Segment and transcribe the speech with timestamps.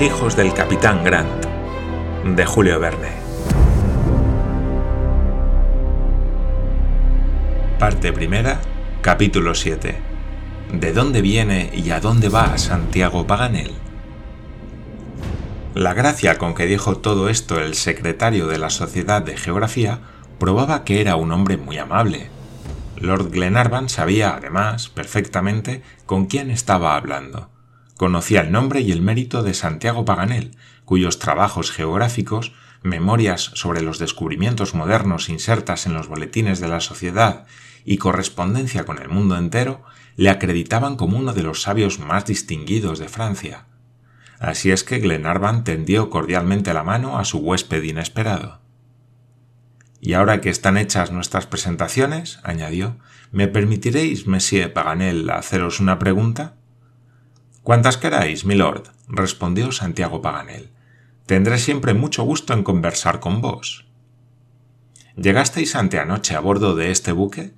[0.00, 1.44] Hijos del capitán Grant,
[2.24, 3.08] de Julio Verne.
[7.80, 8.60] Parte primera,
[9.00, 9.98] capítulo 7.
[10.72, 13.72] ¿De dónde viene y a dónde va Santiago Paganel?
[15.74, 19.98] La gracia con que dijo todo esto el secretario de la Sociedad de Geografía
[20.38, 22.30] probaba que era un hombre muy amable.
[22.98, 27.48] Lord Glenarvan sabía, además, perfectamente con quién estaba hablando
[27.98, 33.98] Conocía el nombre y el mérito de Santiago Paganel, cuyos trabajos geográficos, memorias sobre los
[33.98, 37.44] descubrimientos modernos insertas en los boletines de la sociedad
[37.84, 39.82] y correspondencia con el mundo entero,
[40.14, 43.66] le acreditaban como uno de los sabios más distinguidos de Francia.
[44.38, 48.60] Así es que Glenarvan tendió cordialmente la mano a su huésped inesperado.
[50.00, 52.96] Y ahora que están hechas nuestras presentaciones, añadió,
[53.32, 56.57] ¿me permitiréis, Monsieur Paganel, haceros una pregunta?
[57.68, 60.70] Cuantas queráis, milord, respondió Santiago Paganel.
[61.26, 63.84] Tendré siempre mucho gusto en conversar con vos.
[65.16, 67.52] ¿Llegasteis anteanoche a bordo de este buque?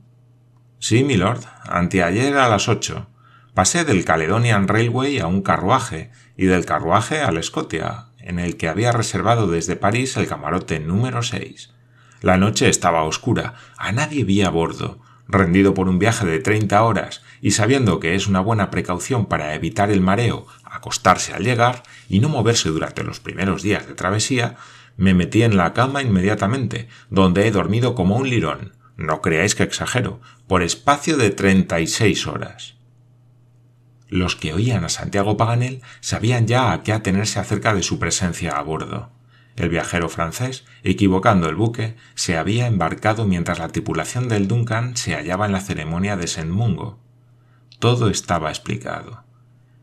[0.81, 3.07] Sí, milord, anteayer a las ocho.
[3.55, 8.67] Pasé del Caledonian Railway a un carruaje y del carruaje al Scotia, en el que
[8.67, 11.73] había reservado desde París el camarote número seis.
[12.21, 16.83] La noche estaba oscura, a nadie vi a bordo, rendido por un viaje de 30
[16.83, 21.83] horas y sabiendo que es una buena precaución para evitar el mareo acostarse al llegar
[22.09, 24.57] y no moverse durante los primeros días de travesía,
[24.97, 29.63] me metí en la cama inmediatamente, donde he dormido como un lirón, no creáis que
[29.63, 32.77] exagero, por espacio de 36 horas.
[34.09, 38.59] Los que oían a Santiago Paganel sabían ya a qué atenerse acerca de su presencia
[38.59, 39.11] a bordo.
[39.61, 45.15] El viajero francés, equivocando el buque, se había embarcado mientras la tripulación del Duncan se
[45.15, 46.99] hallaba en la ceremonia de Saint Mungo.
[47.79, 49.23] Todo estaba explicado.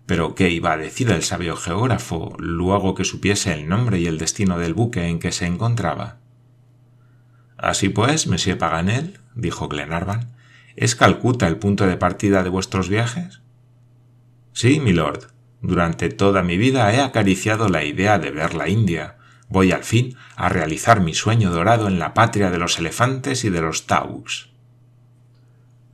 [0.07, 4.17] Pero ¿qué iba a decir el sabio geógrafo luego que supiese el nombre y el
[4.17, 6.17] destino del buque en que se encontraba?
[7.55, 10.35] Así pues, monsieur Paganel, dijo Glenarvan,
[10.75, 13.41] ¿es Calcuta el punto de partida de vuestros viajes?
[14.53, 15.25] Sí, milord.
[15.61, 19.16] Durante toda mi vida he acariciado la idea de ver la India,
[19.50, 23.50] Voy al fin a realizar mi sueño dorado en la patria de los elefantes y
[23.50, 24.50] de los taux.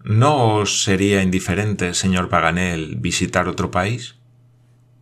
[0.04, 4.16] ¿No os sería indiferente, señor Paganel, visitar otro país?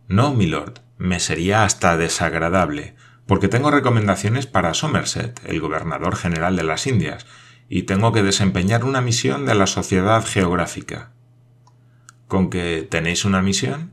[0.06, 2.94] No, milord, me sería hasta desagradable,
[3.26, 7.26] porque tengo recomendaciones para Somerset, el gobernador general de las Indias,
[7.68, 11.10] y tengo que desempeñar una misión de la Sociedad Geográfica.
[12.28, 13.92] ¿Con que tenéis una misión?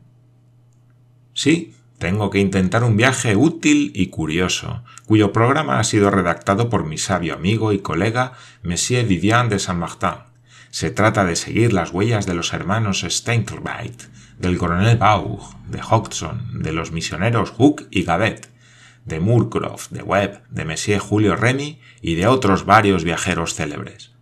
[1.32, 6.86] Sí, tengo que intentar un viaje útil y curioso, cuyo programa ha sido redactado por
[6.86, 10.24] mi sabio amigo y colega Monsieur Vivian de Saint-Martin.
[10.70, 14.04] Se trata de seguir las huellas de los hermanos Steinkelbeit,
[14.38, 18.48] del coronel Baugh, de Hodgson, de los misioneros Hook y Gavet,
[19.04, 24.12] de Moorcroft, de Webb, de Monsieur Julio Remy y de otros varios viajeros célebres.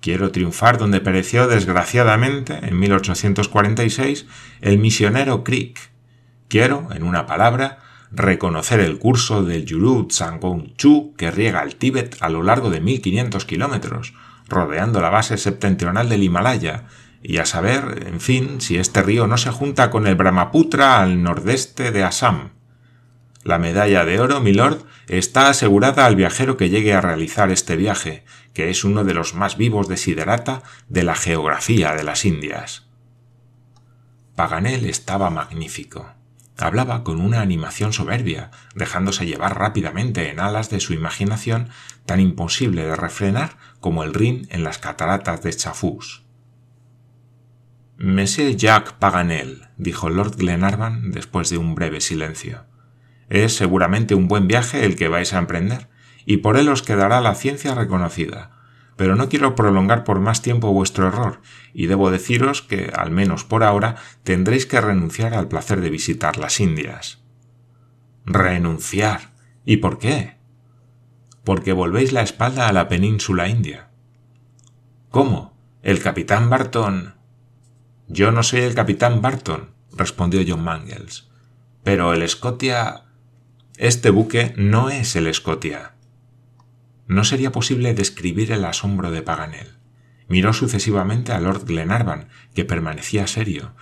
[0.00, 4.24] Quiero triunfar donde pereció desgraciadamente en 1846
[4.62, 5.95] el misionero Crick,
[6.48, 7.78] Quiero, en una palabra,
[8.12, 10.08] reconocer el curso del Yuru
[10.76, 14.14] Chu que riega el Tíbet a lo largo de 1500 kilómetros,
[14.48, 16.84] rodeando la base septentrional del Himalaya,
[17.22, 21.22] y a saber, en fin, si este río no se junta con el Brahmaputra al
[21.22, 22.50] nordeste de Assam.
[23.42, 28.24] La medalla de oro, milord, está asegurada al viajero que llegue a realizar este viaje,
[28.54, 32.86] que es uno de los más vivos desiderata de la geografía de las Indias.
[34.36, 36.15] Paganel estaba magnífico.
[36.58, 41.68] Hablaba con una animación soberbia, dejándose llevar rápidamente en alas de su imaginación
[42.06, 46.24] tan imposible de refrenar como el Rin en las cataratas de Chafus.
[47.98, 52.64] Monsieur Jacques Paganel, dijo Lord Glenarvan después de un breve silencio.
[53.28, 55.88] Es seguramente un buen viaje el que vais a emprender,
[56.24, 58.55] y por él os quedará la ciencia reconocida,
[58.96, 61.42] pero no quiero prolongar por más tiempo vuestro error,
[61.74, 66.38] y debo deciros que, al menos por ahora, tendréis que renunciar al placer de visitar
[66.38, 67.22] las Indias.
[68.24, 69.34] Renunciar.
[69.64, 70.36] ¿Y por qué?
[71.44, 73.90] Porque volvéis la espalda a la península india.
[75.10, 75.56] ¿Cómo?
[75.82, 77.14] ¿El capitán Barton?
[78.08, 81.28] Yo no soy el capitán Barton, respondió John Mangles.
[81.84, 83.04] Pero el Scotia.
[83.76, 85.95] Este buque no es el Scotia.
[87.06, 89.78] No sería posible describir el asombro de Paganel.
[90.28, 93.74] Miró sucesivamente a Lord Glenarvan, que permanecía serio,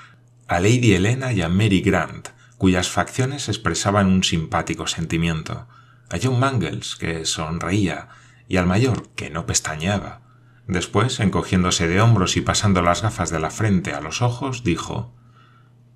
[0.47, 2.29] a Lady Helena y a Mary Grant,
[2.59, 5.67] cuyas facciones expresaban un simpático sentimiento,
[6.11, 8.09] a John Mangles, que sonreía,
[8.47, 10.21] y al mayor, que no pestañeaba.
[10.67, 15.15] Después, encogiéndose de hombros y pasando las gafas de la frente a los ojos, dijo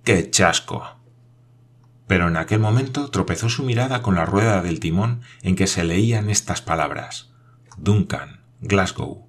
[0.04, 0.97] ¡Qué chasco!
[2.08, 5.84] Pero en aquel momento tropezó su mirada con la rueda del timón en que se
[5.84, 7.30] leían estas palabras
[7.76, 9.28] Duncan, Glasgow.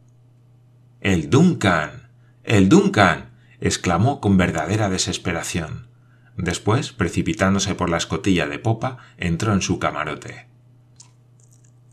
[1.01, 2.09] El Duncan.
[2.43, 3.31] el Duncan.
[3.59, 5.87] exclamó con verdadera desesperación.
[6.35, 10.47] Después, precipitándose por la escotilla de popa, entró en su camarote.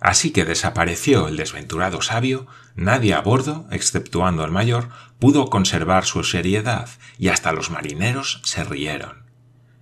[0.00, 2.46] Así que desapareció el desventurado sabio,
[2.76, 8.62] nadie a bordo, exceptuando el mayor, pudo conservar su seriedad, y hasta los marineros se
[8.62, 9.25] rieron.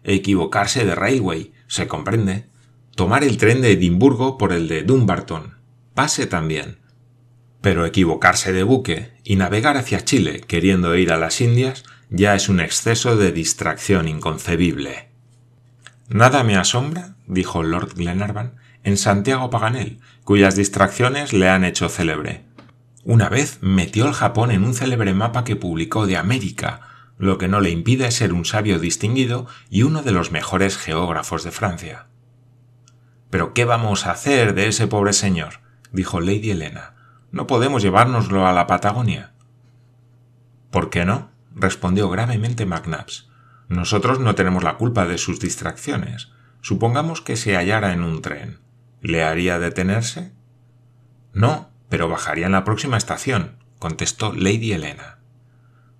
[0.04, 2.46] Equivocarse de railway, se comprende.
[2.94, 5.54] Tomar el tren de Edimburgo por el de Dumbarton.
[5.94, 6.78] Pase también.
[7.60, 12.48] Pero equivocarse de buque y navegar hacia Chile queriendo ir a las Indias ya es
[12.48, 15.08] un exceso de distracción inconcebible.
[16.08, 22.44] Nada me asombra, dijo Lord Glenarvan, en Santiago Paganel, cuyas distracciones le han hecho célebre.
[23.04, 27.48] Una vez metió el Japón en un célebre mapa que publicó de América, lo que
[27.48, 32.06] no le impide ser un sabio distinguido y uno de los mejores geógrafos de Francia.
[33.30, 35.60] Pero ¿qué vamos a hacer de ese pobre señor?
[35.92, 36.94] dijo Lady Helena.
[37.30, 39.32] No podemos llevárnoslo a la Patagonia.
[40.70, 41.30] ¿Por qué no?
[41.54, 43.28] respondió gravemente McNabbs.
[43.68, 46.32] Nosotros no tenemos la culpa de sus distracciones.
[46.60, 48.58] Supongamos que se hallara en un tren.
[49.00, 50.32] ¿Le haría detenerse?
[51.32, 55.18] No, pero bajaría en la próxima estación, contestó Lady Helena.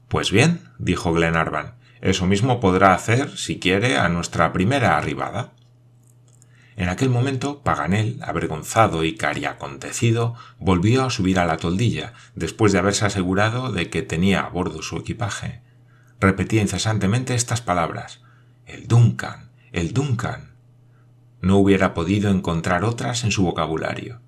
[0.08, 5.52] Pues bien, dijo Glenarvan, eso mismo podrá hacer, si quiere, a nuestra primera arribada.
[6.76, 12.78] En aquel momento, Paganel, avergonzado y cariacontecido, volvió a subir a la toldilla, después de
[12.78, 15.62] haberse asegurado de que tenía a bordo su equipaje.
[16.20, 18.22] Repetía incesantemente estas palabras
[18.66, 19.50] El Duncan.
[19.72, 20.52] El Duncan.
[21.40, 24.20] No hubiera podido encontrar otras en su vocabulario.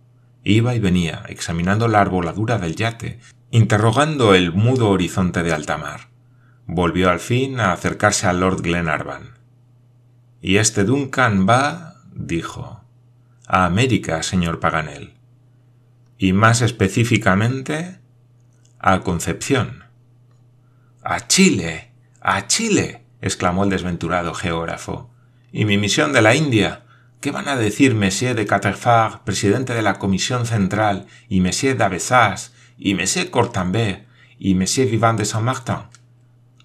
[0.44, 3.18] Iba y venía, examinando la arboladura del yate,
[3.50, 6.15] interrogando el mudo horizonte de alta mar.
[6.66, 9.38] Volvió al fin a acercarse a Lord Glenarvan.
[10.40, 12.82] Y este Duncan va, dijo,
[13.46, 15.14] a América, señor Paganel.
[16.18, 18.00] Y más específicamente,
[18.80, 19.84] a Concepción.
[21.02, 21.92] A Chile.
[22.20, 23.04] a Chile.
[23.20, 25.10] exclamó el desventurado geógrafo.
[25.52, 26.84] ¿Y mi misión de la India?
[27.20, 32.52] ¿Qué van a decir Monsieur de Caterfard, presidente de la Comisión Central, y Monsieur d'Avesas,
[32.76, 34.06] y Monsieur Cortambert,
[34.38, 35.95] y Monsieur Vivant de Saint-Martin?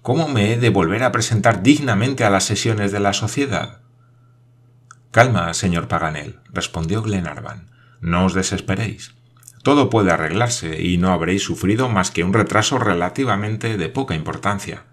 [0.02, 3.82] ¿Cómo me he de volver a presentar dignamente a las sesiones de la sociedad?
[5.12, 7.70] Calma, señor Paganel, respondió Glenarvan.
[8.00, 9.14] No os desesperéis.
[9.62, 14.86] Todo puede arreglarse y no habréis sufrido más que un retraso relativamente de poca importancia.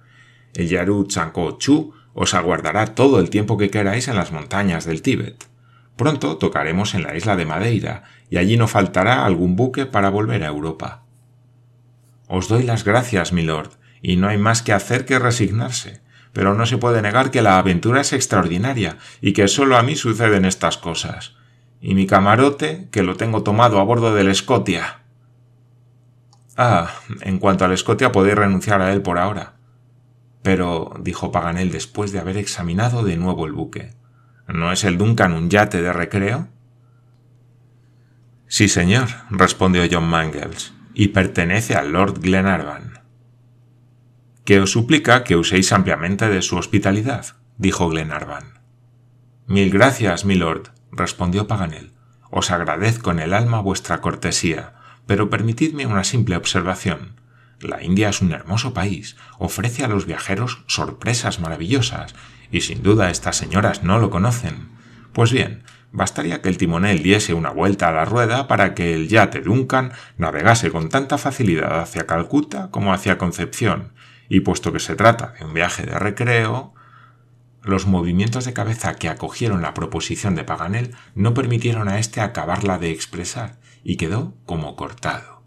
[0.53, 5.01] El Yaru Chanko Chu os aguardará todo el tiempo que queráis en las montañas del
[5.01, 5.43] Tíbet.
[5.95, 10.43] Pronto tocaremos en la isla de Madeira, y allí no faltará algún buque para volver
[10.43, 11.03] a Europa.
[12.27, 16.01] Os doy las gracias, milord, y no hay más que hacer que resignarse,
[16.33, 19.95] pero no se puede negar que la aventura es extraordinaria y que solo a mí
[19.95, 21.35] suceden estas cosas.
[21.81, 24.99] Y mi camarote, que lo tengo tomado a bordo del Scotia.
[26.57, 26.91] Ah,
[27.21, 29.53] en cuanto al Scotia podéis renunciar a él por ahora.
[30.41, 33.93] Pero, dijo Paganel después de haber examinado de nuevo el buque,
[34.47, 36.47] ¿no es el Duncan un yate de recreo?
[38.47, 42.88] Sí, señor, respondió John Mangles, y pertenece al Lord Glenarvan.
[44.49, 48.61] Que os suplica que uséis ampliamente de su hospitalidad, dijo Glenarvan.
[49.45, 51.91] Mil gracias, milord, respondió Paganel.
[52.31, 54.73] Os agradezco en el alma vuestra cortesía,
[55.05, 57.21] pero permitidme una simple observación.
[57.59, 62.15] La India es un hermoso país, ofrece a los viajeros sorpresas maravillosas,
[62.51, 64.69] y sin duda estas señoras no lo conocen.
[65.13, 69.09] Pues bien, bastaría que el timonel diese una vuelta a la rueda para que el
[69.09, 73.93] yate Duncan navegase con tanta facilidad hacia Calcuta como hacia Concepción,
[74.29, 76.73] y puesto que se trata de un viaje de recreo,
[77.63, 82.77] los movimientos de cabeza que acogieron la proposición de Paganel no permitieron a éste acabarla
[82.77, 85.43] de expresar, y quedó como cortado.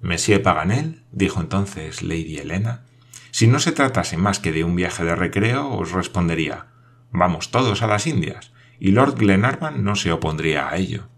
[0.00, 2.84] Monsieur Paganel, dijo entonces Lady Helena,
[3.30, 6.66] si no se tratase más que de un viaje de recreo, os respondería
[7.10, 11.08] Vamos todos a las Indias, y Lord Glenarvan no se opondría a ello.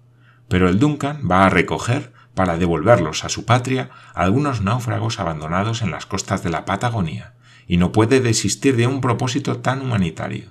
[0.47, 5.91] Pero el Duncan va a recoger, para devolverlos a su patria, algunos náufragos abandonados en
[5.91, 7.33] las costas de la Patagonia,
[7.67, 10.51] y no puede desistir de un propósito tan humanitario.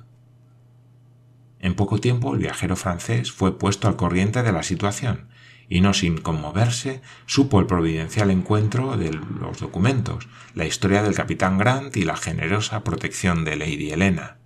[1.60, 5.30] En poco tiempo el viajero francés fue puesto al corriente de la situación
[5.70, 11.60] y no sin conmoverse supo el providencial encuentro de los documentos, la historia del capitán
[11.60, 14.38] Grant y la generosa protección de Lady Helena.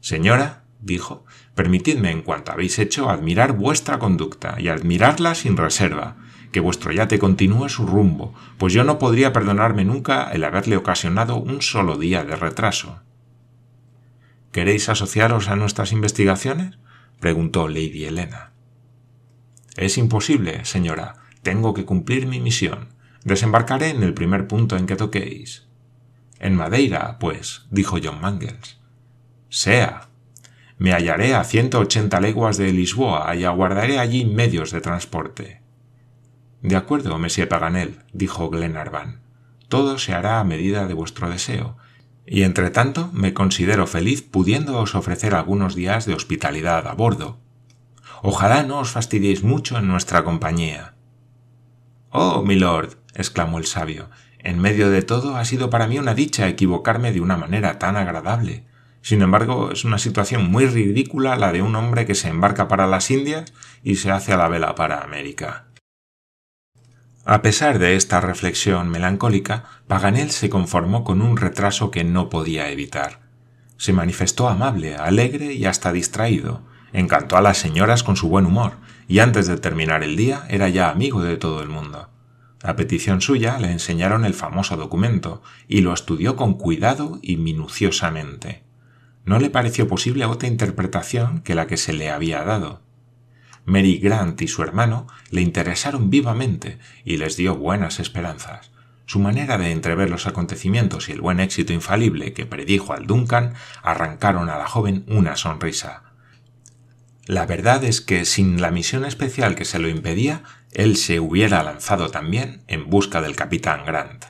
[0.00, 1.24] Señora, dijo,
[1.54, 6.16] permitidme en cuanto habéis hecho admirar vuestra conducta y admirarla sin reserva,
[6.56, 11.36] que vuestro yate continúe su rumbo, pues yo no podría perdonarme nunca el haberle ocasionado
[11.36, 13.02] un solo día de retraso.
[14.52, 16.78] ¿Queréis asociaros a nuestras investigaciones?
[17.20, 18.54] preguntó Lady Helena.
[19.76, 21.16] Es imposible, señora.
[21.42, 22.88] Tengo que cumplir mi misión.
[23.22, 25.68] Desembarcaré en el primer punto en que toquéis.
[26.38, 28.80] En Madeira, pues, dijo John Mangles.
[29.50, 30.08] Sea.
[30.78, 35.65] Me hallaré a ciento ochenta leguas de Lisboa y aguardaré allí medios de transporte.
[36.62, 39.20] De acuerdo, Monsieur Paganel, dijo Glenarvan.
[39.68, 41.76] Todo se hará a medida de vuestro deseo,
[42.26, 47.38] y entre tanto me considero feliz pudiéndoos ofrecer algunos días de hospitalidad a bordo.
[48.22, 50.94] Ojalá no os fastidiéis mucho en nuestra compañía.
[52.10, 54.08] Oh, milord, exclamó el sabio,
[54.38, 57.96] en medio de todo ha sido para mí una dicha equivocarme de una manera tan
[57.96, 58.64] agradable.
[59.02, 62.86] Sin embargo, es una situación muy ridícula la de un hombre que se embarca para
[62.86, 65.66] las Indias y se hace a la vela para América.
[67.28, 72.70] A pesar de esta reflexión melancólica, Paganel se conformó con un retraso que no podía
[72.70, 73.18] evitar.
[73.78, 76.62] Se manifestó amable, alegre y hasta distraído.
[76.92, 78.74] Encantó a las señoras con su buen humor,
[79.08, 82.08] y antes de terminar el día era ya amigo de todo el mundo.
[82.62, 88.62] A petición suya le enseñaron el famoso documento, y lo estudió con cuidado y minuciosamente.
[89.24, 92.85] No le pareció posible otra interpretación que la que se le había dado.
[93.66, 98.70] Mary Grant y su hermano le interesaron vivamente y les dio buenas esperanzas.
[99.06, 103.54] Su manera de entrever los acontecimientos y el buen éxito infalible que predijo al Duncan
[103.82, 106.04] arrancaron a la joven una sonrisa.
[107.26, 111.64] La verdad es que sin la misión especial que se lo impedía, él se hubiera
[111.64, 114.26] lanzado también en busca del capitán Grant.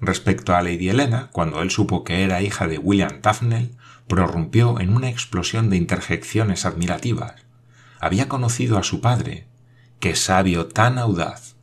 [0.00, 3.76] Respecto a Lady Helena, cuando él supo que era hija de William Tufnell,
[4.08, 7.36] prorrumpió en una explosión de interjecciones admirativas
[8.02, 9.46] había conocido a su padre.
[10.00, 11.54] ¡Qué sabio tan audaz!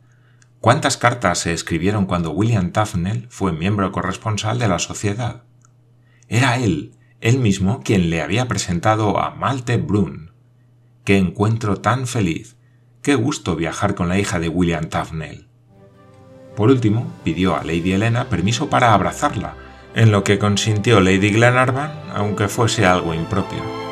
[0.58, 5.42] ¿Cuántas cartas se escribieron cuando William Tufnell fue miembro corresponsal de la sociedad?
[6.28, 10.32] Era él, él mismo, quien le había presentado a Malte Brun.
[11.04, 12.56] ¡Qué encuentro tan feliz!
[13.02, 15.46] ¡Qué gusto viajar con la hija de William Tufnell!
[16.56, 19.56] Por último, pidió a Lady Helena permiso para abrazarla,
[19.94, 23.89] en lo que consintió Lady Glenarvan, aunque fuese algo impropio.